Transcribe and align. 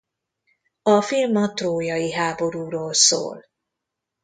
A 0.93 1.01
film 1.01 1.35
a 1.37 1.53
trójai 1.53 2.11
háborúról 2.11 2.93
szól. 2.93 3.45